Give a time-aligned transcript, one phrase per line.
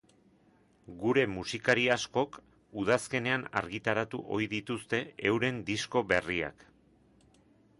[1.01, 2.39] Gure musikari askok
[2.83, 6.67] udazkenean argitaratu ohi dituzte euren disko berriak.